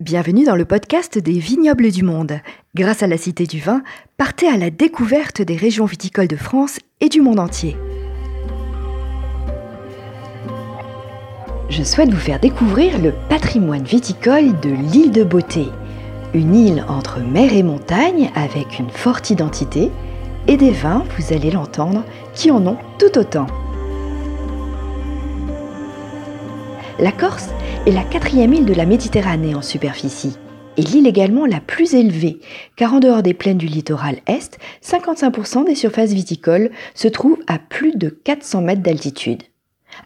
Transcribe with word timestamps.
Bienvenue 0.00 0.44
dans 0.44 0.56
le 0.56 0.64
podcast 0.64 1.18
des 1.18 1.38
vignobles 1.38 1.92
du 1.92 2.02
monde. 2.02 2.40
Grâce 2.74 3.04
à 3.04 3.06
la 3.06 3.16
Cité 3.16 3.46
du 3.46 3.60
Vin, 3.60 3.84
partez 4.16 4.48
à 4.48 4.56
la 4.56 4.70
découverte 4.70 5.40
des 5.40 5.54
régions 5.54 5.84
viticoles 5.84 6.26
de 6.26 6.34
France 6.34 6.80
et 7.00 7.08
du 7.08 7.20
monde 7.20 7.38
entier. 7.38 7.76
Je 11.70 11.84
souhaite 11.84 12.10
vous 12.10 12.18
faire 12.18 12.40
découvrir 12.40 13.00
le 13.00 13.12
patrimoine 13.28 13.84
viticole 13.84 14.58
de 14.58 14.70
l'île 14.70 15.12
de 15.12 15.22
Beauté, 15.22 15.68
une 16.34 16.56
île 16.56 16.84
entre 16.88 17.20
mer 17.20 17.52
et 17.52 17.62
montagne 17.62 18.32
avec 18.34 18.80
une 18.80 18.90
forte 18.90 19.30
identité 19.30 19.92
et 20.48 20.56
des 20.56 20.72
vins, 20.72 21.04
vous 21.16 21.32
allez 21.32 21.52
l'entendre, 21.52 22.02
qui 22.34 22.50
en 22.50 22.66
ont 22.66 22.78
tout 22.98 23.16
autant. 23.16 23.46
La 26.98 27.12
Corse 27.12 27.50
est 27.86 27.92
la 27.92 28.02
quatrième 28.02 28.54
île 28.54 28.64
de 28.64 28.72
la 28.72 28.86
Méditerranée 28.86 29.54
en 29.54 29.60
superficie 29.60 30.38
et 30.76 30.82
l'île 30.82 31.06
également 31.06 31.46
la 31.46 31.60
plus 31.60 31.94
élevée, 31.94 32.40
car 32.76 32.94
en 32.94 33.00
dehors 33.00 33.22
des 33.22 33.34
plaines 33.34 33.58
du 33.58 33.66
littoral 33.66 34.16
est, 34.26 34.58
55% 34.82 35.66
des 35.66 35.74
surfaces 35.74 36.12
viticoles 36.12 36.70
se 36.94 37.08
trouvent 37.08 37.42
à 37.46 37.58
plus 37.58 37.96
de 37.96 38.08
400 38.08 38.62
mètres 38.62 38.82
d'altitude. 38.82 39.42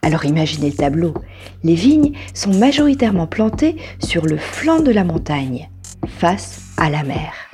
Alors 0.02 0.26
imaginez 0.26 0.70
le 0.70 0.76
tableau. 0.76 1.14
Les 1.62 1.74
vignes 1.74 2.12
sont 2.34 2.52
majoritairement 2.52 3.26
plantées 3.26 3.76
sur 4.04 4.26
le 4.26 4.36
flanc 4.36 4.80
de 4.80 4.90
la 4.90 5.04
montagne, 5.04 5.70
face 6.06 6.60
à 6.76 6.90
la 6.90 7.02
mer. 7.04 7.47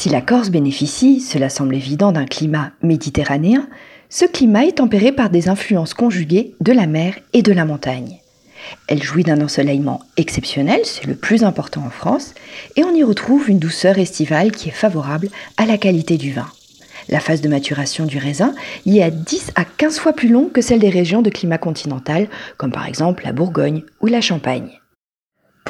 Si 0.00 0.08
la 0.08 0.22
Corse 0.22 0.48
bénéficie, 0.48 1.20
cela 1.20 1.50
semble 1.50 1.74
évident, 1.74 2.10
d'un 2.10 2.24
climat 2.24 2.70
méditerranéen, 2.82 3.68
ce 4.08 4.24
climat 4.24 4.64
est 4.64 4.78
tempéré 4.78 5.12
par 5.12 5.28
des 5.28 5.50
influences 5.50 5.92
conjuguées 5.92 6.54
de 6.62 6.72
la 6.72 6.86
mer 6.86 7.18
et 7.34 7.42
de 7.42 7.52
la 7.52 7.66
montagne. 7.66 8.16
Elle 8.86 9.02
jouit 9.02 9.24
d'un 9.24 9.42
ensoleillement 9.42 10.00
exceptionnel, 10.16 10.80
c'est 10.84 11.06
le 11.06 11.16
plus 11.16 11.44
important 11.44 11.82
en 11.84 11.90
France, 11.90 12.32
et 12.76 12.84
on 12.84 12.94
y 12.94 13.02
retrouve 13.02 13.50
une 13.50 13.58
douceur 13.58 13.98
estivale 13.98 14.52
qui 14.52 14.70
est 14.70 14.72
favorable 14.72 15.28
à 15.58 15.66
la 15.66 15.76
qualité 15.76 16.16
du 16.16 16.32
vin. 16.32 16.48
La 17.10 17.20
phase 17.20 17.42
de 17.42 17.50
maturation 17.50 18.06
du 18.06 18.16
raisin 18.16 18.54
y 18.86 19.00
est 19.00 19.02
à 19.02 19.10
10 19.10 19.52
à 19.54 19.66
15 19.66 19.98
fois 19.98 20.14
plus 20.14 20.30
longue 20.30 20.50
que 20.50 20.62
celle 20.62 20.80
des 20.80 20.88
régions 20.88 21.20
de 21.20 21.28
climat 21.28 21.58
continental, 21.58 22.26
comme 22.56 22.72
par 22.72 22.86
exemple 22.86 23.24
la 23.26 23.34
Bourgogne 23.34 23.82
ou 24.00 24.06
la 24.06 24.22
Champagne. 24.22 24.79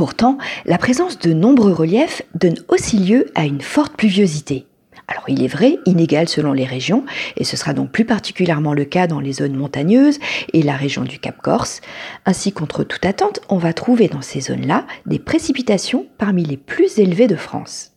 Pourtant, 0.01 0.39
la 0.65 0.79
présence 0.79 1.19
de 1.19 1.35
nombreux 1.35 1.75
reliefs 1.75 2.23
donne 2.35 2.57
aussi 2.69 2.97
lieu 2.97 3.27
à 3.35 3.45
une 3.45 3.61
forte 3.61 3.99
pluviosité. 3.99 4.67
Alors 5.09 5.25
il 5.29 5.43
est 5.43 5.47
vrai, 5.47 5.77
inégale 5.85 6.27
selon 6.27 6.55
les 6.55 6.65
régions, 6.65 7.05
et 7.37 7.45
ce 7.45 7.55
sera 7.55 7.75
donc 7.75 7.91
plus 7.91 8.07
particulièrement 8.07 8.73
le 8.73 8.87
cas 8.87 9.07
dans 9.07 9.21
les 9.21 9.35
zones 9.35 9.57
montagneuses 9.57 10.19
et 10.55 10.63
la 10.63 10.75
région 10.75 11.05
du 11.05 11.19
Cap 11.19 11.43
Corse. 11.43 11.83
Ainsi, 12.25 12.51
contre 12.51 12.83
toute 12.83 13.05
attente, 13.05 13.41
on 13.51 13.59
va 13.59 13.75
trouver 13.75 14.09
dans 14.09 14.23
ces 14.23 14.41
zones-là 14.41 14.87
des 15.05 15.19
précipitations 15.19 16.07
parmi 16.17 16.45
les 16.45 16.57
plus 16.57 16.99
élevées 16.99 17.29
de 17.29 17.37
France. 17.37 17.93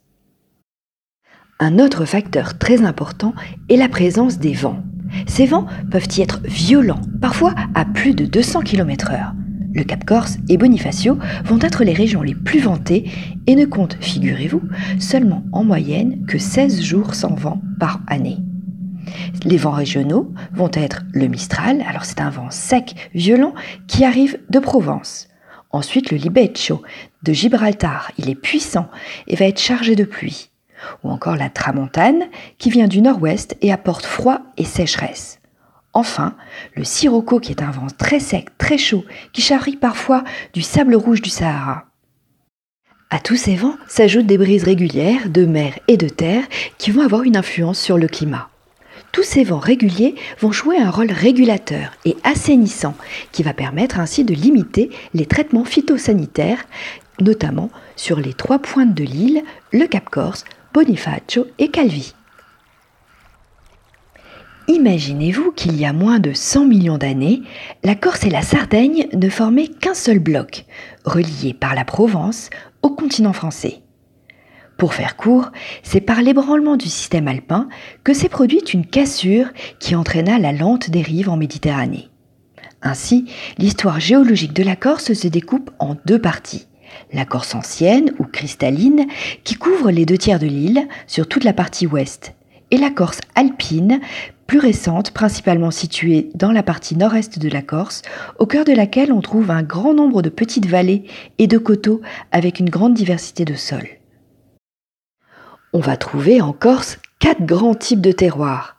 Un 1.62 1.80
autre 1.80 2.04
facteur 2.04 2.58
très 2.58 2.84
important 2.84 3.34
est 3.70 3.78
la 3.78 3.88
présence 3.88 4.40
des 4.40 4.52
vents. 4.52 4.84
Ces 5.26 5.46
vents 5.46 5.68
peuvent 5.90 6.10
y 6.18 6.22
être 6.22 6.42
violents, 6.44 7.02
parfois 7.22 7.56
à 7.76 7.86
plus 7.86 8.14
de 8.14 8.26
200 8.26 8.64
km/h 8.64 9.32
le 9.74 9.84
Cap 9.84 10.06
Corse 10.06 10.38
et 10.50 10.58
Bonifacio 10.58 11.18
vont 11.46 11.60
être 11.60 11.84
les 11.84 11.94
régions 11.94 12.22
les 12.22 12.36
plus 12.36 12.60
ventées 12.60 13.10
et 13.48 13.56
ne 13.56 13.66
comptent, 13.66 13.98
figurez-vous, 14.00 14.62
seulement 15.00 15.44
en 15.52 15.64
moyenne 15.64 16.26
que 16.28 16.38
16 16.38 16.82
jours 16.82 17.16
sans 17.16 17.36
vent 17.36 17.62
par 17.80 18.02
année. 18.08 18.38
Les 19.44 19.58
vents 19.58 19.72
régionaux 19.72 20.34
vont 20.54 20.72
être 20.74 21.04
le 21.14 21.28
Mistral, 21.28 21.84
alors 21.88 22.06
c'est 22.06 22.22
un 22.22 22.30
vent 22.30 22.50
sec, 22.50 23.10
violent, 23.14 23.54
qui 23.88 24.06
arrive 24.06 24.40
de 24.50 24.60
Provence. 24.60 25.28
Ensuite 25.72 26.12
le 26.12 26.18
Libeccio 26.18 26.82
de 27.24 27.34
Gibraltar, 27.34 28.12
il 28.18 28.30
est 28.30 28.36
puissant 28.36 28.88
et 29.28 29.36
va 29.36 29.46
être 29.46 29.60
chargé 29.60 29.96
de 29.96 30.04
pluie. 30.04 30.52
Ou 31.04 31.10
encore 31.10 31.36
la 31.36 31.50
Tramontane 31.50 32.26
qui 32.58 32.70
vient 32.70 32.88
du 32.88 33.02
nord-ouest 33.02 33.58
et 33.62 33.72
apporte 33.72 34.06
froid 34.06 34.42
et 34.58 34.66
sécheresse. 34.66 35.40
Enfin, 35.94 36.36
le 36.76 36.84
sirocco 36.84 37.40
qui 37.40 37.52
est 37.52 37.62
un 37.62 37.72
vent 37.72 37.88
très 37.98 38.20
sec, 38.20 38.58
très 38.58 38.78
chaud, 38.78 39.06
qui 39.32 39.42
charrie 39.42 39.78
parfois 39.78 40.24
du 40.54 40.64
sable 40.64 40.96
rouge 40.96 41.22
du 41.22 41.30
Sahara. 41.30 41.86
À 43.12 43.20
tous 43.20 43.36
ces 43.36 43.56
vents 43.56 43.78
s'ajoutent 43.88 44.26
des 44.26 44.40
brises 44.40 44.64
régulières 44.64 45.30
de 45.30 45.46
mer 45.46 45.78
et 45.88 45.98
de 45.98 46.10
terre 46.10 46.44
qui 46.80 46.90
vont 46.90 47.04
avoir 47.04 47.22
une 47.22 47.38
influence 47.38 47.80
sur 47.80 48.00
le 48.00 48.08
climat. 48.08 48.50
Tous 49.12 49.22
ces 49.22 49.44
vents 49.44 49.60
réguliers 49.60 50.16
vont 50.40 50.52
jouer 50.52 50.78
un 50.80 50.90
rôle 50.90 51.12
régulateur 51.12 51.92
et 52.06 52.18
assainissant 52.24 52.96
qui 53.32 53.44
va 53.44 53.54
permettre 53.54 54.00
ainsi 54.00 54.24
de 54.24 54.34
limiter 54.34 54.90
les 55.14 55.28
traitements 55.28 55.66
phytosanitaires, 55.66 56.66
notamment 57.22 57.70
sur 57.96 58.20
les 58.20 58.34
trois 58.34 58.58
pointes 58.58 58.96
de 58.96 59.04
l'île, 59.04 59.44
le 59.72 59.86
Cap 59.86 60.10
Corse, 60.10 60.46
Bonifacio 60.74 61.46
et 61.60 61.70
Calvi. 61.70 62.16
Imaginez-vous 64.70 65.52
qu'il 65.52 65.78
y 65.78 65.86
a 65.86 65.92
moins 65.92 66.20
de 66.20 66.32
100 66.32 66.66
millions 66.66 66.98
d'années, 66.98 67.42
la 67.84 67.96
Corse 67.96 68.24
et 68.24 68.30
la 68.30 68.42
Sardaigne 68.42 69.08
ne 69.14 69.30
formaient 69.30 69.68
qu'un 69.68 69.94
seul 69.94 70.20
bloc, 70.20 70.66
relié 71.04 71.54
par 71.54 71.76
la 71.76 71.84
Provence 71.84 72.50
au 72.82 72.90
continent 72.90 73.34
français. 73.34 73.82
Pour 74.78 74.94
faire 74.94 75.18
court, 75.18 75.52
c'est 75.84 76.02
par 76.02 76.22
l'ébranlement 76.22 76.78
du 76.78 76.88
système 76.88 77.28
alpin 77.28 77.68
que 78.06 78.14
s'est 78.14 78.30
produite 78.30 78.74
une 78.74 78.86
cassure 78.86 79.48
qui 79.80 79.96
entraîna 79.96 80.40
la 80.40 80.54
lente 80.54 80.90
dérive 80.90 81.30
en 81.30 81.36
Méditerranée. 81.36 82.10
Ainsi, 82.82 83.26
l'histoire 83.58 84.00
géologique 84.00 84.54
de 84.54 84.64
la 84.64 84.78
Corse 84.78 85.14
se 85.14 85.28
découpe 85.28 85.72
en 85.80 85.98
deux 86.06 86.20
parties. 86.20 86.68
La 87.12 87.26
Corse 87.26 87.54
ancienne 87.54 88.14
ou 88.18 88.24
cristalline, 88.24 89.08
qui 89.44 89.56
couvre 89.56 89.92
les 89.92 90.06
deux 90.06 90.18
tiers 90.18 90.40
de 90.40 90.48
l'île 90.48 90.88
sur 91.06 91.28
toute 91.28 91.44
la 91.44 91.54
partie 91.54 91.88
ouest, 91.88 92.34
et 92.72 92.78
la 92.78 92.90
Corse 92.90 93.20
alpine, 93.36 94.02
plus 94.48 94.60
récente, 94.60 95.12
principalement 95.12 95.72
située 95.72 96.30
dans 96.36 96.52
la 96.52 96.64
partie 96.64 96.96
nord-est 96.96 97.40
de 97.40 97.50
la 97.50 97.62
Corse, 97.62 98.02
au 98.40 98.46
cœur 98.46 98.66
de 98.66 98.74
laquelle 98.74 99.12
on 99.12 99.22
trouve 99.22 99.52
un 99.52 99.64
grand 99.64 99.94
nombre 99.94 100.22
de 100.22 100.30
petites 100.30 100.66
vallées 100.66 101.04
et 101.38 101.48
de 101.48 101.58
coteaux 101.58 102.02
avec 102.32 102.60
une 102.60 102.70
grande 102.70 102.94
diversité 102.94 103.46
de 103.46 103.56
sols. 103.56 103.88
On 105.74 105.80
va 105.80 105.98
trouver 105.98 106.42
en 106.42 106.54
Corse 106.54 107.00
quatre 107.20 107.46
grands 107.46 107.76
types 107.76 108.02
de 108.02 108.12
terroirs. 108.12 108.78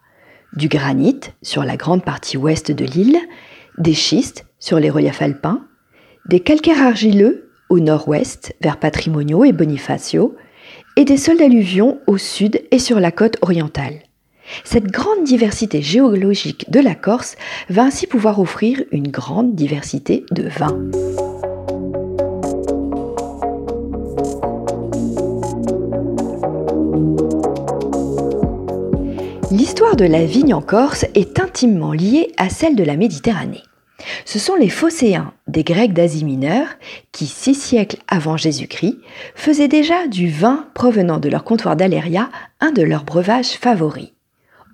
Du 0.54 0.68
granit 0.68 1.20
sur 1.42 1.64
la 1.64 1.76
grande 1.76 2.04
partie 2.04 2.36
ouest 2.36 2.70
de 2.70 2.84
l'île, 2.84 3.18
des 3.78 3.94
schistes 3.94 4.46
sur 4.60 4.78
les 4.78 4.90
reliefs 4.90 5.22
alpins, 5.22 5.66
des 6.28 6.40
calcaires 6.40 6.82
argileux 6.82 7.50
au 7.68 7.80
nord-ouest 7.80 8.54
vers 8.60 8.78
Patrimonio 8.78 9.44
et 9.44 9.52
Bonifacio, 9.52 10.36
et 10.96 11.04
des 11.04 11.16
sols 11.16 11.38
d'alluvions 11.38 11.98
au 12.06 12.18
sud 12.18 12.62
et 12.70 12.78
sur 12.78 13.00
la 13.00 13.10
côte 13.10 13.36
orientale. 13.42 13.94
Cette 14.64 14.90
grande 14.90 15.24
diversité 15.24 15.82
géologique 15.82 16.70
de 16.70 16.80
la 16.80 16.94
Corse 16.94 17.36
va 17.68 17.84
ainsi 17.84 18.06
pouvoir 18.06 18.40
offrir 18.40 18.82
une 18.92 19.08
grande 19.08 19.54
diversité 19.54 20.24
de 20.30 20.48
vins. 20.48 20.78
L'histoire 29.50 29.96
de 29.96 30.04
la 30.04 30.24
vigne 30.24 30.54
en 30.54 30.62
Corse 30.62 31.04
est 31.14 31.40
intimement 31.40 31.92
liée 31.92 32.32
à 32.36 32.48
celle 32.48 32.76
de 32.76 32.84
la 32.84 32.96
Méditerranée. 32.96 33.62
Ce 34.24 34.38
sont 34.38 34.56
les 34.56 34.68
Phocéens, 34.68 35.32
des 35.46 35.64
Grecs 35.64 35.92
d'Asie 35.92 36.24
mineure, 36.24 36.66
qui, 37.12 37.26
six 37.26 37.54
siècles 37.54 37.98
avant 38.08 38.36
Jésus-Christ, 38.36 38.98
faisaient 39.34 39.68
déjà 39.68 40.06
du 40.08 40.28
vin 40.28 40.66
provenant 40.74 41.18
de 41.18 41.28
leur 41.28 41.44
comptoir 41.44 41.76
d'Aléria 41.76 42.30
un 42.60 42.72
de 42.72 42.82
leurs 42.82 43.04
breuvages 43.04 43.52
favoris. 43.52 44.13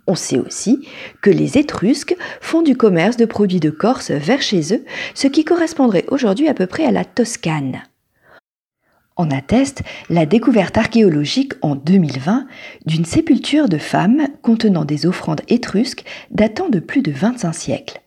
On 0.07 0.15
sait 0.15 0.39
aussi 0.39 0.87
que 1.23 1.31
les 1.31 1.59
Étrusques 1.59 2.17
font 2.41 2.63
du 2.63 2.77
commerce 2.77 3.17
de 3.17 3.25
produits 3.25 3.61
de 3.61 3.71
Corse 3.71 4.11
vers 4.11 4.43
chez 4.43 4.75
eux, 4.75 4.85
ce 5.15 5.29
qui 5.29 5.45
correspondrait 5.45 6.07
aujourd'hui 6.09 6.49
à 6.49 6.55
peu 6.55 6.67
près 6.67 6.85
à 6.85 6.91
la 6.91 7.05
Toscane. 7.05 7.83
On 9.17 9.31
atteste 9.31 9.83
la 10.09 10.25
découverte 10.25 10.79
archéologique 10.79 11.53
en 11.61 11.75
2020 11.75 12.47
d'une 12.87 13.05
sépulture 13.05 13.69
de 13.69 13.77
femmes 13.77 14.29
contenant 14.41 14.87
des 14.87 15.05
offrandes 15.05 15.43
étrusques 15.49 16.05
datant 16.31 16.71
de 16.71 16.81
plus 16.81 17.03
de 17.03 17.13
25 17.13 17.53
siècles. 17.53 18.01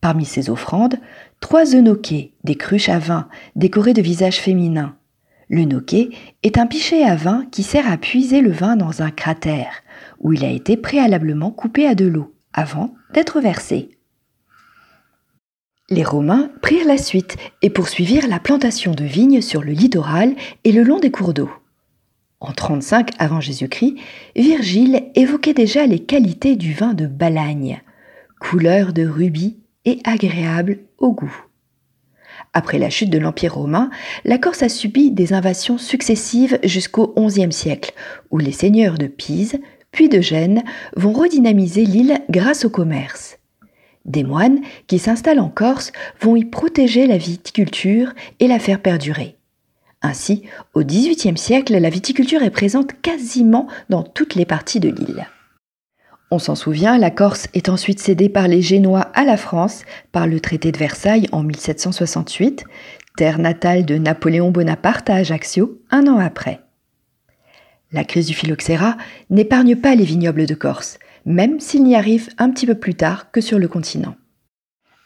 Parmi 0.00 0.24
ces 0.24 0.48
offrandes, 0.48 0.94
trois 1.40 1.74
eunoquets, 1.74 2.32
des 2.44 2.54
cruches 2.54 2.88
à 2.88 3.00
vin 3.00 3.28
décorées 3.56 3.94
de 3.94 4.00
visages 4.00 4.38
féminins. 4.38 4.94
Le 5.48 5.64
noquet 5.64 6.10
est 6.44 6.56
un 6.56 6.66
pichet 6.66 7.02
à 7.02 7.16
vin 7.16 7.46
qui 7.50 7.64
sert 7.64 7.90
à 7.90 7.96
puiser 7.96 8.40
le 8.40 8.52
vin 8.52 8.76
dans 8.76 9.02
un 9.02 9.10
cratère, 9.10 9.82
où 10.20 10.32
il 10.32 10.44
a 10.44 10.50
été 10.50 10.76
préalablement 10.76 11.50
coupé 11.50 11.86
à 11.86 11.94
de 11.94 12.06
l'eau, 12.06 12.34
avant 12.52 12.94
d'être 13.12 13.40
versé. 13.40 13.90
Les 15.88 16.04
Romains 16.04 16.50
prirent 16.62 16.86
la 16.86 16.98
suite 16.98 17.36
et 17.62 17.70
poursuivirent 17.70 18.28
la 18.28 18.38
plantation 18.38 18.92
de 18.92 19.04
vignes 19.04 19.40
sur 19.40 19.62
le 19.62 19.72
littoral 19.72 20.34
et 20.62 20.70
le 20.70 20.84
long 20.84 21.00
des 21.00 21.10
cours 21.10 21.34
d'eau. 21.34 21.50
En 22.38 22.52
35 22.52 23.10
avant 23.18 23.40
Jésus-Christ, 23.40 23.96
Virgile 24.36 25.02
évoquait 25.14 25.52
déjà 25.52 25.86
les 25.86 25.98
qualités 25.98 26.56
du 26.56 26.72
vin 26.72 26.94
de 26.94 27.06
Balagne, 27.06 27.82
couleur 28.40 28.92
de 28.92 29.04
rubis 29.04 29.58
et 29.84 29.98
agréable 30.04 30.78
au 30.98 31.12
goût. 31.12 31.44
Après 32.52 32.78
la 32.78 32.88
chute 32.88 33.10
de 33.10 33.18
l'Empire 33.18 33.54
romain, 33.54 33.90
la 34.24 34.38
Corse 34.38 34.62
a 34.62 34.68
subi 34.68 35.10
des 35.10 35.32
invasions 35.32 35.76
successives 35.76 36.58
jusqu'au 36.64 37.14
XIe 37.16 37.52
siècle, 37.52 37.92
où 38.30 38.38
les 38.38 38.52
seigneurs 38.52 38.96
de 38.96 39.06
Pise, 39.06 39.60
puis 39.92 40.08
de 40.08 40.20
Gênes, 40.20 40.62
vont 40.96 41.12
redynamiser 41.12 41.84
l'île 41.84 42.20
grâce 42.30 42.64
au 42.64 42.70
commerce. 42.70 43.38
Des 44.04 44.24
moines 44.24 44.60
qui 44.86 44.98
s'installent 44.98 45.40
en 45.40 45.48
Corse 45.48 45.92
vont 46.20 46.36
y 46.36 46.44
protéger 46.44 47.06
la 47.06 47.18
viticulture 47.18 48.12
et 48.38 48.48
la 48.48 48.58
faire 48.58 48.80
perdurer. 48.80 49.36
Ainsi, 50.02 50.44
au 50.72 50.82
XVIIIe 50.82 51.36
siècle, 51.36 51.76
la 51.76 51.90
viticulture 51.90 52.42
est 52.42 52.50
présente 52.50 53.00
quasiment 53.02 53.66
dans 53.90 54.02
toutes 54.02 54.34
les 54.34 54.46
parties 54.46 54.80
de 54.80 54.88
l'île. 54.88 55.26
On 56.30 56.38
s'en 56.38 56.54
souvient, 56.54 56.96
la 56.96 57.10
Corse 57.10 57.48
est 57.54 57.68
ensuite 57.68 57.98
cédée 57.98 58.28
par 58.28 58.48
les 58.48 58.62
Génois 58.62 59.10
à 59.14 59.24
la 59.24 59.36
France 59.36 59.82
par 60.12 60.26
le 60.26 60.40
traité 60.40 60.70
de 60.72 60.78
Versailles 60.78 61.26
en 61.32 61.42
1768, 61.42 62.64
terre 63.16 63.38
natale 63.38 63.84
de 63.84 63.98
Napoléon 63.98 64.50
Bonaparte 64.50 65.10
à 65.10 65.16
Ajaccio 65.16 65.82
un 65.90 66.06
an 66.06 66.18
après. 66.18 66.60
La 67.92 68.04
crise 68.04 68.26
du 68.26 68.34
phylloxéra 68.34 68.96
n'épargne 69.30 69.74
pas 69.74 69.96
les 69.96 70.04
vignobles 70.04 70.46
de 70.46 70.54
Corse, 70.54 70.98
même 71.26 71.58
s'il 71.58 71.82
n'y 71.82 71.96
arrive 71.96 72.28
un 72.38 72.50
petit 72.50 72.66
peu 72.66 72.76
plus 72.76 72.94
tard 72.94 73.30
que 73.32 73.40
sur 73.40 73.58
le 73.58 73.66
continent. 73.66 74.14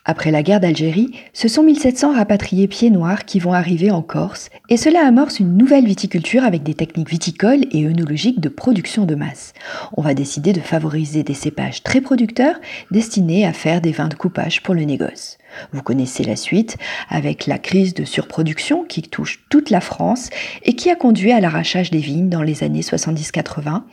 Après 0.06 0.30
la 0.30 0.42
guerre 0.42 0.60
d'Algérie, 0.60 1.12
ce 1.32 1.48
sont 1.48 1.62
1700 1.62 2.14
rapatriés 2.14 2.68
pieds 2.68 2.90
noirs 2.90 3.24
qui 3.24 3.38
vont 3.38 3.54
arriver 3.54 3.90
en 3.90 4.02
Corse, 4.02 4.50
et 4.68 4.76
cela 4.76 5.06
amorce 5.06 5.40
une 5.40 5.56
nouvelle 5.56 5.86
viticulture 5.86 6.44
avec 6.44 6.62
des 6.62 6.74
techniques 6.74 7.08
viticoles 7.08 7.64
et 7.70 7.86
œnologiques 7.86 8.40
de 8.40 8.50
production 8.50 9.06
de 9.06 9.14
masse. 9.14 9.54
On 9.96 10.02
va 10.02 10.12
décider 10.12 10.52
de 10.52 10.60
favoriser 10.60 11.22
des 11.22 11.32
cépages 11.32 11.82
très 11.82 12.02
producteurs 12.02 12.56
destinés 12.90 13.46
à 13.46 13.54
faire 13.54 13.80
des 13.80 13.92
vins 13.92 14.08
de 14.08 14.14
coupage 14.14 14.62
pour 14.62 14.74
le 14.74 14.82
négoce. 14.84 15.38
Vous 15.72 15.82
connaissez 15.82 16.22
la 16.22 16.36
suite 16.36 16.76
avec 17.08 17.46
la 17.46 17.58
crise 17.58 17.94
de 17.94 18.04
surproduction 18.04 18.84
qui 18.84 19.00
touche 19.00 19.46
toute 19.48 19.70
la 19.70 19.80
France 19.80 20.28
et 20.64 20.76
qui 20.76 20.90
a 20.90 20.96
conduit 20.96 21.32
à 21.32 21.40
l'arrachage 21.40 21.90
des 21.90 21.98
vignes 21.98 22.28
dans 22.28 22.42
les 22.42 22.62
années 22.62 22.82
70-80 22.82 23.84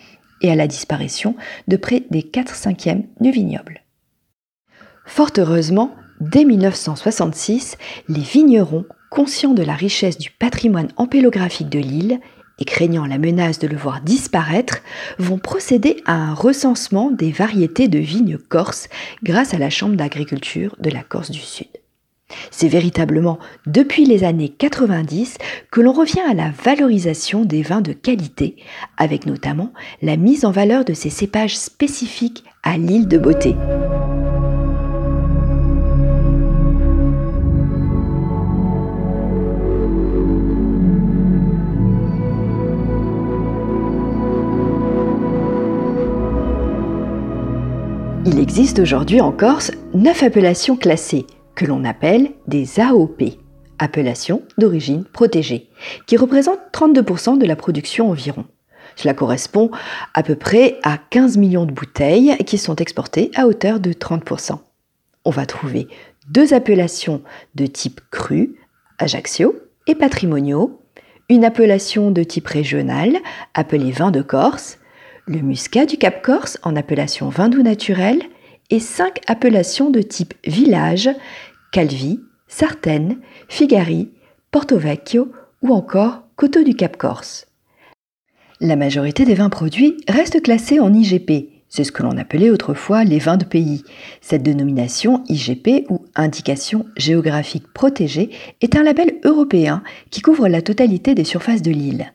et 0.42 0.52
à 0.52 0.56
la 0.56 0.68
disparition 0.68 1.38
de 1.70 1.78
près 1.78 2.04
des 2.12 2.24
4 2.24 2.54
cinquièmes 2.54 3.04
du 3.22 3.32
vignoble. 3.32 3.82
Fort 5.06 5.32
heureusement, 5.38 5.92
Dès 6.22 6.46
1966, 6.46 7.80
les 8.08 8.22
vignerons, 8.22 8.86
conscients 9.10 9.56
de 9.56 9.64
la 9.64 9.74
richesse 9.74 10.20
du 10.20 10.30
patrimoine 10.30 10.90
ampélographique 10.96 11.70
de 11.70 11.80
l'île 11.80 12.20
et 12.60 12.64
craignant 12.64 13.08
la 13.08 13.18
menace 13.18 13.58
de 13.58 13.68
le 13.68 13.76
voir 13.76 14.02
disparaître, 14.02 14.84
vont 15.18 15.40
procéder 15.40 15.98
à 16.06 16.14
un 16.14 16.36
recensement 16.36 17.10
des 17.10 17.32
variétés 17.32 17.88
de 17.88 17.98
vignes 17.98 18.38
corses 18.38 18.88
grâce 19.24 19.56
à 19.56 19.58
la 19.58 19.72
Chambre 19.72 19.96
d'agriculture 19.96 20.76
de 20.80 20.92
la 20.92 21.02
Corse 21.02 21.32
du 21.32 21.40
Sud. 21.40 21.70
C'est 22.52 22.68
véritablement 22.68 23.40
depuis 23.66 24.06
les 24.06 24.24
années 24.24 24.50
90 24.50 25.40
que 25.72 25.82
l'on 25.82 25.92
revient 25.92 26.22
à 26.30 26.36
la 26.36 26.52
valorisation 26.52 27.46
des 27.46 27.64
vins 27.64 27.82
de 27.82 27.94
qualité, 27.94 28.58
avec 28.96 29.26
notamment 29.26 29.74
la 30.04 30.18
mise 30.18 30.46
en 30.46 30.52
valeur 30.52 30.86
de 30.86 30.94
ces 30.94 31.10
cépages 31.10 31.58
spécifiques 31.58 32.44
à 32.62 32.78
l'île 32.78 33.08
de 33.08 33.18
beauté. 33.18 33.56
Il 48.24 48.38
existe 48.38 48.78
aujourd'hui 48.78 49.20
en 49.20 49.32
Corse 49.32 49.72
neuf 49.96 50.22
appellations 50.22 50.78
classées, 50.78 51.26
que 51.56 51.66
l'on 51.66 51.84
appelle 51.84 52.30
des 52.46 52.80
AOP, 52.80 53.24
appellations 53.80 54.44
d'origine 54.60 55.06
protégée, 55.06 55.70
qui 56.06 56.18
représentent 56.18 56.60
32% 56.72 57.40
de 57.40 57.46
la 57.48 57.56
production 57.56 58.12
environ. 58.12 58.46
Cela 58.96 59.16
correspond 59.16 59.72
à 60.14 60.22
peu 60.22 60.36
près 60.36 60.78
à 60.84 61.00
15 61.10 61.38
millions 61.38 61.66
de 61.66 61.72
bouteilles 61.72 62.38
qui 62.46 62.60
sont 62.60 62.76
exportées 62.76 63.32
à 63.34 63.48
hauteur 63.48 63.80
de 63.80 63.92
30%. 63.92 64.60
On 65.26 65.32
va 65.32 65.48
trouver 65.48 65.88
deux 66.30 66.54
appellations 66.54 67.24
de 67.56 67.66
type 67.66 68.02
cru, 68.12 68.56
Ajaccio, 69.00 69.56
et 69.88 69.96
patrimoniaux, 69.96 70.80
une 71.28 71.44
appellation 71.44 72.12
de 72.12 72.22
type 72.22 72.48
régional, 72.48 73.18
appelée 73.56 73.92
vin 73.92 74.12
de 74.12 74.22
Corse, 74.22 74.78
le 75.32 75.42
muscat 75.42 75.86
du 75.86 75.98
Cap 75.98 76.22
Corse 76.22 76.58
en 76.62 76.76
appellation 76.76 77.30
vin 77.30 77.48
doux 77.48 77.64
naturel 77.64 78.22
et 78.70 78.80
cinq 78.80 79.20
appellations 79.28 79.90
de 79.90 80.02
type 80.02 80.34
village, 80.46 81.10
Calvi, 81.72 82.20
Sartène, 82.48 83.18
Figari, 83.48 84.10
Porto 84.52 84.78
Vecchio 84.78 85.32
ou 85.62 85.74
encore 85.74 86.24
Coteau 86.36 86.64
du 86.64 86.76
Cap 86.76 86.98
Corse. 86.98 87.48
La 88.60 88.76
majorité 88.76 89.24
des 89.24 89.34
vins 89.34 89.50
produits 89.50 89.98
reste 90.08 90.42
classée 90.42 90.80
en 90.80 90.94
IGP, 90.94 91.50
c'est 91.70 91.86
ce 91.86 91.94
que 91.94 92.04
l'on 92.04 92.18
appelait 92.18 92.50
autrefois 92.50 93.06
les 93.06 93.20
vins 93.20 93.38
de 93.38 93.46
pays. 93.46 93.84
Cette 94.20 94.44
dénomination 94.44 95.24
IGP 95.30 95.90
ou 95.90 96.06
indication 96.16 96.86
géographique 96.98 97.72
protégée 97.72 98.32
est 98.60 98.76
un 98.76 98.84
label 98.84 99.20
européen 99.24 99.82
qui 100.10 100.22
couvre 100.22 100.50
la 100.50 100.62
totalité 100.62 101.16
des 101.16 101.24
surfaces 101.24 101.62
de 101.62 101.72
l'île. 101.72 102.12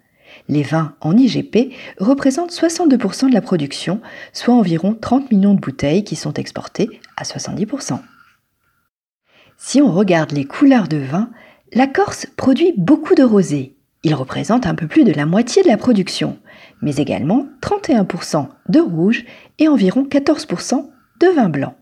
Les 0.48 0.62
vins 0.62 0.94
en 1.00 1.16
IGP 1.16 1.74
représentent 1.98 2.52
62% 2.52 3.28
de 3.28 3.34
la 3.34 3.40
production, 3.40 4.00
soit 4.32 4.54
environ 4.54 4.94
30 4.94 5.30
millions 5.32 5.54
de 5.54 5.60
bouteilles 5.60 6.04
qui 6.04 6.16
sont 6.16 6.34
exportées 6.34 7.00
à 7.16 7.24
70%. 7.24 7.98
Si 9.58 9.80
on 9.80 9.90
regarde 9.90 10.32
les 10.32 10.44
couleurs 10.44 10.88
de 10.88 10.98
vin, 10.98 11.30
la 11.72 11.86
Corse 11.86 12.26
produit 12.36 12.74
beaucoup 12.76 13.14
de 13.14 13.22
rosé. 13.22 13.76
Il 14.04 14.14
représente 14.14 14.66
un 14.66 14.74
peu 14.74 14.86
plus 14.86 15.04
de 15.04 15.12
la 15.12 15.26
moitié 15.26 15.62
de 15.62 15.68
la 15.68 15.76
production, 15.76 16.38
mais 16.80 16.96
également 16.96 17.48
31% 17.62 18.48
de 18.68 18.80
rouge 18.80 19.24
et 19.58 19.66
environ 19.66 20.04
14% 20.04 20.88
de 21.20 21.26
vin 21.28 21.48
blanc. 21.48 21.74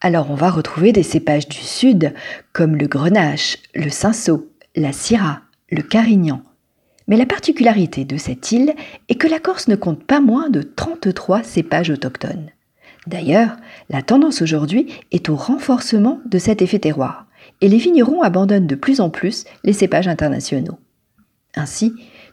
Alors 0.00 0.30
on 0.30 0.34
va 0.34 0.50
retrouver 0.50 0.92
des 0.92 1.02
cépages 1.02 1.48
du 1.48 1.58
sud 1.58 2.14
comme 2.52 2.76
le 2.76 2.86
grenache, 2.86 3.58
le 3.74 3.90
cinsault, 3.90 4.48
la 4.74 4.92
syrah, 4.92 5.42
le 5.70 5.82
carignan, 5.82 6.42
mais 7.08 7.16
la 7.16 7.26
particularité 7.26 8.04
de 8.04 8.16
cette 8.16 8.52
île 8.52 8.74
est 9.08 9.14
que 9.14 9.28
la 9.28 9.38
Corse 9.38 9.68
ne 9.68 9.76
compte 9.76 10.02
pas 10.02 10.20
moins 10.20 10.50
de 10.50 10.62
33 10.62 11.42
cépages 11.42 11.90
autochtones. 11.90 12.50
D'ailleurs, 13.06 13.56
la 13.88 14.02
tendance 14.02 14.42
aujourd'hui 14.42 14.88
est 15.12 15.28
au 15.28 15.36
renforcement 15.36 16.20
de 16.26 16.38
cet 16.38 16.62
effet 16.62 16.80
terroir, 16.80 17.26
et 17.60 17.68
les 17.68 17.78
vignerons 17.78 18.22
abandonnent 18.22 18.66
de 18.66 18.74
plus 18.74 19.00
en 19.00 19.10
plus 19.10 19.44
les 19.62 19.72
cépages 19.72 20.08
internationaux. 20.08 20.78
Ainsi, 21.54 21.92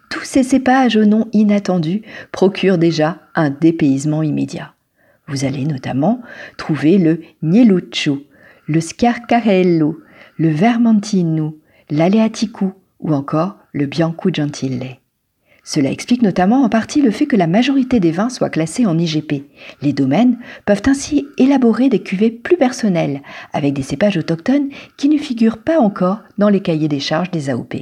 tous 0.09 0.23
ces 0.23 0.43
cépages 0.43 0.97
au 0.97 1.05
nom 1.05 1.27
inattendu 1.33 2.01
procurent 2.31 2.77
déjà 2.77 3.19
un 3.35 3.49
dépaysement 3.49 4.23
immédiat. 4.23 4.73
Vous 5.27 5.45
allez 5.45 5.65
notamment 5.65 6.21
trouver 6.57 6.97
le 6.97 7.21
Nieluccio, 7.41 8.23
le 8.67 8.81
Scarcarello, 8.81 9.99
le 10.37 10.49
Vermentino, 10.49 11.57
l'Aleatico 11.89 12.73
ou 13.03 13.13
encore 13.13 13.57
le 13.71 13.85
Bianco 13.85 14.29
Gentile. 14.33 14.97
Cela 15.65 15.91
explique 15.91 16.21
notamment 16.21 16.63
en 16.63 16.69
partie 16.69 17.01
le 17.01 17.11
fait 17.11 17.25
que 17.25 17.37
la 17.37 17.47
majorité 17.47 18.01
des 18.01 18.11
vins 18.11 18.29
soient 18.29 18.49
classés 18.49 18.85
en 18.85 18.97
IGP. 18.97 19.45
Les 19.81 19.93
domaines 19.93 20.37
peuvent 20.65 20.81
ainsi 20.87 21.25
élaborer 21.37 21.87
des 21.87 22.03
cuvées 22.03 22.31
plus 22.31 22.57
personnelles, 22.57 23.21
avec 23.53 23.73
des 23.73 23.81
cépages 23.81 24.17
autochtones 24.17 24.69
qui 24.97 25.07
ne 25.07 25.17
figurent 25.17 25.59
pas 25.59 25.79
encore 25.79 26.21
dans 26.37 26.49
les 26.49 26.59
cahiers 26.59 26.89
des 26.89 26.99
charges 26.99 27.31
des 27.31 27.49
AOP. 27.49 27.75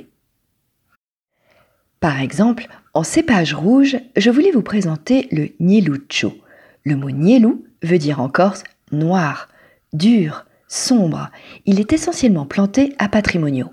Par 1.99 2.19
exemple, 2.19 2.67
en 2.93 3.03
cépage 3.03 3.53
rouge, 3.53 3.97
je 4.15 4.29
voulais 4.29 4.51
vous 4.51 4.61
présenter 4.61 5.27
le 5.31 5.49
Nieluccio. 5.59 6.33
Le 6.83 6.95
mot 6.95 7.09
Nielou 7.09 7.65
veut 7.83 7.99
dire 7.99 8.21
en 8.21 8.29
corse 8.29 8.63
noir, 8.91 9.49
dur, 9.93 10.45
sombre. 10.67 11.29
Il 11.65 11.79
est 11.79 11.93
essentiellement 11.93 12.45
planté 12.45 12.93
à 12.99 13.07
Patrimonio. 13.07 13.67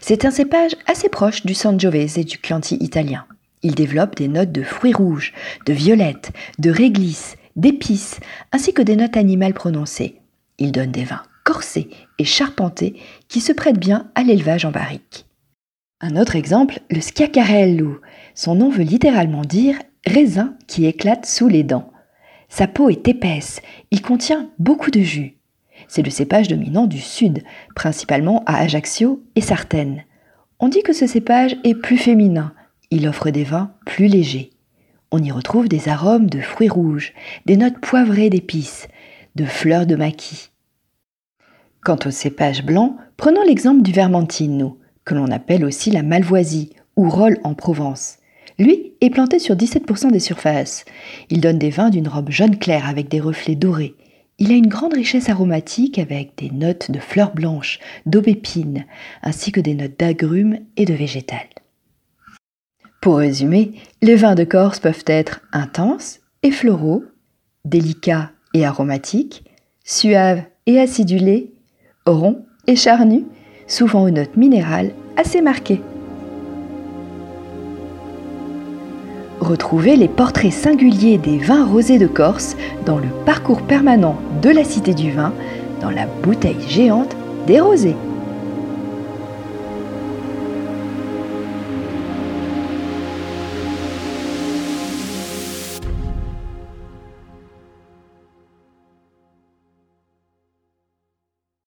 C'est 0.00 0.24
un 0.24 0.30
cépage 0.30 0.76
assez 0.86 1.08
proche 1.08 1.44
du 1.44 1.54
Sangiovese 1.54 2.18
et 2.18 2.24
du 2.24 2.38
Chianti 2.42 2.76
italien. 2.80 3.26
Il 3.62 3.74
développe 3.74 4.16
des 4.16 4.28
notes 4.28 4.52
de 4.52 4.62
fruits 4.62 4.94
rouges, 4.94 5.32
de 5.66 5.72
violettes, 5.72 6.32
de 6.58 6.70
réglisse, 6.70 7.36
d'épices, 7.56 8.20
ainsi 8.52 8.72
que 8.72 8.82
des 8.82 8.96
notes 8.96 9.16
animales 9.16 9.54
prononcées. 9.54 10.20
Il 10.58 10.72
donne 10.72 10.92
des 10.92 11.04
vins 11.04 11.22
corsés 11.44 11.90
et 12.18 12.24
charpentés 12.24 12.96
qui 13.28 13.40
se 13.40 13.52
prêtent 13.52 13.78
bien 13.78 14.10
à 14.14 14.22
l'élevage 14.22 14.64
en 14.64 14.70
barrique. 14.70 15.26
Un 16.00 16.16
autre 16.16 16.36
exemple, 16.36 16.80
le 16.90 17.00
Schiacarello. 17.00 18.00
Son 18.34 18.54
nom 18.54 18.70
veut 18.70 18.84
littéralement 18.84 19.42
dire 19.42 19.76
raisin 20.06 20.54
qui 20.66 20.86
éclate 20.86 21.26
sous 21.26 21.48
les 21.48 21.62
dents. 21.62 21.92
Sa 22.48 22.66
peau 22.66 22.88
est 22.88 23.06
épaisse, 23.06 23.60
il 23.90 24.00
contient 24.00 24.50
beaucoup 24.58 24.90
de 24.90 25.00
jus. 25.00 25.39
C'est 25.92 26.02
le 26.02 26.10
cépage 26.10 26.46
dominant 26.46 26.86
du 26.86 27.00
sud, 27.00 27.42
principalement 27.74 28.44
à 28.46 28.58
Ajaccio 28.58 29.24
et 29.34 29.40
Sartène. 29.40 30.04
On 30.60 30.68
dit 30.68 30.84
que 30.84 30.92
ce 30.92 31.08
cépage 31.08 31.56
est 31.64 31.74
plus 31.74 31.96
féminin, 31.96 32.52
il 32.92 33.08
offre 33.08 33.30
des 33.30 33.42
vins 33.42 33.72
plus 33.86 34.06
légers. 34.06 34.50
On 35.10 35.20
y 35.20 35.32
retrouve 35.32 35.68
des 35.68 35.88
arômes 35.88 36.30
de 36.30 36.40
fruits 36.40 36.68
rouges, 36.68 37.12
des 37.44 37.56
notes 37.56 37.80
poivrées 37.80 38.30
d'épices, 38.30 38.86
de 39.34 39.44
fleurs 39.44 39.84
de 39.84 39.96
maquis. 39.96 40.50
Quant 41.82 41.98
au 42.06 42.12
cépage 42.12 42.64
blanc, 42.64 42.96
prenons 43.16 43.42
l'exemple 43.42 43.82
du 43.82 43.90
Vermentino, 43.90 44.78
que 45.04 45.16
l'on 45.16 45.32
appelle 45.32 45.64
aussi 45.64 45.90
la 45.90 46.04
Malvoisie 46.04 46.70
ou 46.94 47.10
Rolle 47.10 47.38
en 47.42 47.54
Provence. 47.54 48.18
Lui 48.60 48.92
est 49.00 49.10
planté 49.10 49.40
sur 49.40 49.56
17% 49.56 50.12
des 50.12 50.20
surfaces. 50.20 50.84
Il 51.30 51.40
donne 51.40 51.58
des 51.58 51.70
vins 51.70 51.90
d'une 51.90 52.06
robe 52.06 52.30
jaune 52.30 52.60
claire 52.60 52.88
avec 52.88 53.08
des 53.08 53.18
reflets 53.18 53.56
dorés. 53.56 53.96
Il 54.42 54.52
a 54.52 54.56
une 54.56 54.68
grande 54.68 54.94
richesse 54.94 55.28
aromatique 55.28 55.98
avec 55.98 56.32
des 56.38 56.50
notes 56.50 56.90
de 56.90 56.98
fleurs 56.98 57.34
blanches, 57.34 57.78
d'aubépine, 58.06 58.86
ainsi 59.22 59.52
que 59.52 59.60
des 59.60 59.74
notes 59.74 59.98
d'agrumes 59.98 60.60
et 60.78 60.86
de 60.86 60.94
végétal. 60.94 61.46
Pour 63.02 63.18
résumer, 63.18 63.72
les 64.00 64.16
vins 64.16 64.34
de 64.34 64.44
Corse 64.44 64.80
peuvent 64.80 65.04
être 65.06 65.42
intenses 65.52 66.20
et 66.42 66.50
floraux, 66.50 67.04
délicats 67.66 68.30
et 68.54 68.64
aromatiques, 68.64 69.44
suaves 69.84 70.42
et 70.64 70.80
acidulés, 70.80 71.52
ronds 72.06 72.46
et 72.66 72.76
charnus, 72.76 73.24
souvent 73.66 74.04
aux 74.04 74.10
notes 74.10 74.38
minérales 74.38 74.92
assez 75.18 75.42
marquées. 75.42 75.82
Retrouvez 79.50 79.96
les 79.96 80.06
portraits 80.06 80.52
singuliers 80.52 81.18
des 81.18 81.38
vins 81.38 81.66
rosés 81.66 81.98
de 81.98 82.06
Corse 82.06 82.56
dans 82.86 82.98
le 82.98 83.08
parcours 83.26 83.62
permanent 83.62 84.16
de 84.42 84.48
la 84.48 84.62
Cité 84.62 84.94
du 84.94 85.10
Vin, 85.10 85.32
dans 85.80 85.90
la 85.90 86.06
bouteille 86.06 86.68
géante 86.68 87.16
des 87.48 87.58
rosés. 87.58 87.96